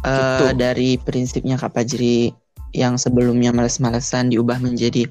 uh, 0.05 0.53
dari 0.53 1.01
prinsipnya 1.01 1.57
Kak 1.57 1.73
Pajri 1.73 2.33
yang 2.73 2.97
sebelumnya 2.97 3.53
males-malesan 3.53 4.33
diubah 4.33 4.57
menjadi 4.57 5.05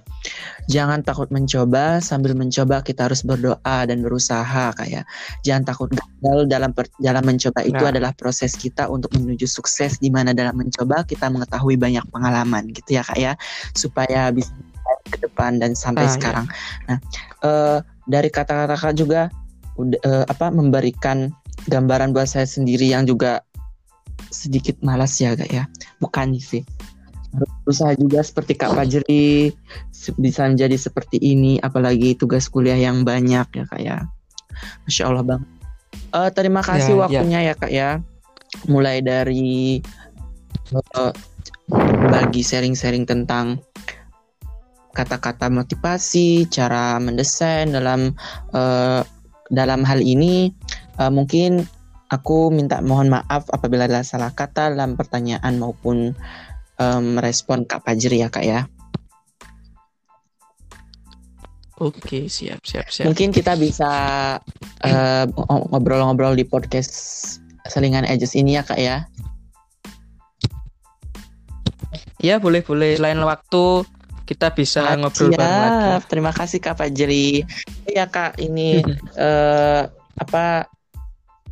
jangan 0.66 1.06
takut 1.06 1.30
mencoba 1.30 2.02
sambil 2.02 2.34
mencoba 2.34 2.82
kita 2.82 3.06
harus 3.06 3.22
berdoa 3.22 3.86
dan 3.86 4.02
berusaha 4.02 4.74
kayak 4.74 5.06
jangan 5.46 5.70
takut 5.70 5.90
gagal 5.94 6.50
dalam 6.50 6.74
per, 6.74 6.90
dalam 6.98 7.22
mencoba 7.22 7.62
itu 7.62 7.78
nah. 7.78 7.94
adalah 7.94 8.12
proses 8.18 8.58
kita 8.58 8.90
untuk 8.90 9.14
menuju 9.14 9.46
sukses 9.46 10.02
di 10.02 10.10
mana 10.10 10.34
dalam 10.34 10.58
mencoba 10.58 11.06
kita 11.06 11.30
mengetahui 11.30 11.78
banyak 11.78 12.02
pengalaman 12.10 12.66
gitu 12.74 12.98
ya 12.98 13.06
kak 13.06 13.18
ya 13.22 13.34
supaya 13.78 14.34
bisa 14.34 14.50
ke 15.10 15.18
depan 15.22 15.58
dan 15.58 15.74
sampai 15.74 16.06
nah, 16.08 16.14
sekarang. 16.14 16.46
Ya. 16.46 16.96
Nah 16.96 16.98
uh, 17.46 17.78
dari 18.10 18.30
kata-kata 18.30 18.76
kak 18.78 18.96
juga 18.98 19.30
uh, 19.78 20.26
apa 20.28 20.50
memberikan 20.50 21.34
gambaran 21.70 22.14
buat 22.14 22.30
saya 22.30 22.46
sendiri 22.46 22.90
yang 22.90 23.06
juga 23.06 23.46
sedikit 24.34 24.80
malas 24.82 25.18
ya 25.22 25.34
kak 25.38 25.50
ya 25.50 25.66
bukan 26.02 26.34
sih 26.38 26.66
berusaha 27.32 27.96
juga 27.96 28.20
seperti 28.20 28.60
Kak 28.60 28.76
Fajri 28.76 29.56
bisa 30.20 30.42
menjadi 30.52 30.76
seperti 30.76 31.16
ini 31.16 31.64
apalagi 31.64 32.12
tugas 32.20 32.52
kuliah 32.52 32.76
yang 32.76 33.08
banyak 33.08 33.48
ya 33.56 33.64
Kak 33.72 33.80
ya 33.80 34.04
Masya 34.84 35.04
Allah 35.08 35.24
bang 35.24 35.44
uh, 36.12 36.30
terima 36.36 36.60
kasih 36.60 36.92
ya, 36.92 36.98
ya. 37.00 37.02
waktunya 37.08 37.40
ya. 37.40 37.48
ya 37.48 37.54
Kak 37.56 37.72
ya 37.72 37.90
mulai 38.68 39.00
dari 39.00 39.80
uh, 40.76 41.14
bagi 42.12 42.44
sharing-sharing 42.44 43.08
tentang 43.08 43.64
kata-kata 44.92 45.48
motivasi, 45.48 46.48
cara 46.52 47.00
mendesain 47.00 47.72
dalam 47.72 48.12
uh, 48.52 49.02
dalam 49.52 49.84
hal 49.84 50.00
ini 50.00 50.52
uh, 51.00 51.12
mungkin 51.12 51.68
aku 52.12 52.52
minta 52.52 52.84
mohon 52.84 53.12
maaf 53.12 53.48
apabila 53.52 53.88
ada 53.88 54.04
salah 54.04 54.32
kata 54.36 54.76
dalam 54.76 55.00
pertanyaan 55.00 55.60
maupun 55.60 56.12
um, 56.80 57.20
respon 57.20 57.64
Kak 57.64 57.88
Fajri 57.88 58.24
ya 58.24 58.30
Kak 58.32 58.46
ya. 58.46 58.68
Oke, 61.82 62.30
siap, 62.30 62.62
siap, 62.62 62.94
siap. 62.94 63.10
Mungkin 63.10 63.34
kita 63.34 63.58
bisa 63.58 63.90
uh, 64.86 65.26
ngobrol-ngobrol 65.74 66.38
di 66.38 66.46
podcast 66.46 66.94
Selingan 67.66 68.06
Edges 68.06 68.38
ini 68.38 68.54
ya 68.54 68.62
Kak 68.62 68.78
ya. 68.78 69.10
Ya, 72.22 72.38
boleh, 72.38 72.62
boleh. 72.62 73.02
Lain 73.02 73.18
waktu 73.26 73.82
kita 74.32 74.48
bisa 74.56 74.80
ah, 74.88 74.96
ngobrol 74.96 75.36
siap. 75.36 75.44
bareng 75.44 75.60
lagi. 75.60 76.08
Terima 76.08 76.32
kasih 76.32 76.60
Kak 76.64 76.80
Fajri. 76.80 77.44
Ya 77.92 78.08
Kak, 78.08 78.40
ini 78.40 78.80
uh, 79.20 79.92
apa 80.24 80.72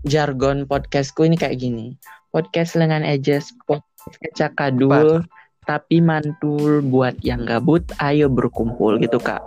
jargon 0.07 0.63
podcastku 0.63 1.27
ini 1.27 1.35
kayak 1.35 1.59
gini. 1.59 1.99
Podcast 2.31 2.79
Selingan 2.79 3.03
Edges, 3.03 3.51
podcast 3.67 4.55
kadul, 4.55 5.27
tapi 5.67 5.99
mantul 5.99 6.79
buat 6.87 7.19
yang 7.19 7.43
gabut, 7.43 7.83
ayo 7.99 8.31
berkumpul 8.31 8.95
gitu 9.03 9.19
Kak. 9.19 9.43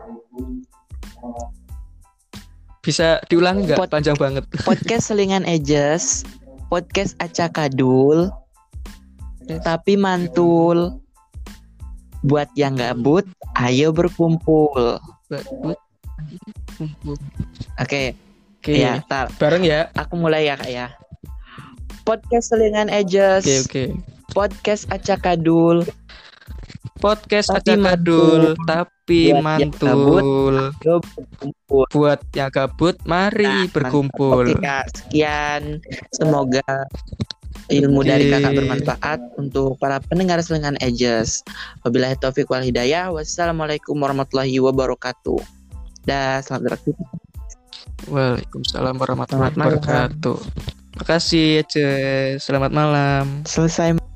Bisa 2.84 3.22
diulang 3.32 3.64
nggak? 3.64 3.80
Pod 3.80 3.88
Panjang 3.88 4.18
banget. 4.20 4.44
Podcast 4.68 5.08
Selingan 5.08 5.46
Edges, 5.48 6.26
podcast 6.68 7.16
Acakadul, 7.22 8.28
tapi 9.64 9.96
mantul. 9.96 11.01
Buat 12.22 12.48
yang 12.54 12.78
gabut, 12.78 13.26
ayo 13.58 13.90
berkumpul. 13.90 14.98
Oke. 15.28 15.42
Okay. 17.78 18.06
Oke. 18.62 18.78
Okay. 18.78 18.78
Ya, 18.78 19.02
tar. 19.10 19.26
Bareng 19.42 19.66
ya. 19.66 19.90
Aku 19.98 20.14
mulai 20.14 20.46
ya, 20.46 20.54
Kak 20.54 20.70
ya. 20.70 20.94
Podcast 22.06 22.54
Selingan 22.54 22.86
Edges. 22.90 23.42
Oke, 23.42 23.50
okay, 23.50 23.58
oke. 23.58 23.70
Okay. 23.70 23.88
Podcast 24.32 24.82
Acakadul, 24.88 25.84
podcast 27.02 27.50
tapi 27.50 27.74
Acakadul, 27.74 28.42
tapi 28.62 29.34
mantul. 29.34 30.70
buat 31.66 32.20
yang 32.30 32.48
gabut, 32.54 32.96
mari 33.02 33.44
nah, 33.44 33.66
berkumpul. 33.74 34.46
Oke 34.46 34.62
kak, 34.62 34.86
sekian. 34.94 35.82
Semoga 36.14 36.86
ilmu 37.70 38.02
dari 38.02 38.32
kakak 38.32 38.52
bermanfaat 38.58 39.20
untuk 39.38 39.78
para 39.78 40.02
pendengar 40.02 40.42
selingan 40.42 40.74
Edges. 40.82 41.46
Wabillahi 41.86 42.18
taufik 42.18 42.50
wal 42.50 42.64
hidayah. 42.64 43.12
Wassalamualaikum 43.14 43.94
warahmatullahi 43.98 44.58
wabarakatuh. 44.58 45.38
Dah, 46.02 46.42
selamat 46.42 46.62
beraktivitas. 46.74 47.20
Waalaikumsalam 48.10 48.94
warahmatullahi 48.98 49.54
wabarakatuh. 49.54 50.38
Terima 50.92 51.04
kasih, 51.06 51.62
Selamat 52.42 52.70
malam. 52.74 53.46
Selesai. 53.46 54.11